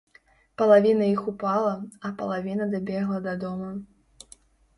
[0.61, 1.73] Палавіна іх упала,
[2.09, 3.71] а палавіна дабегла да дома.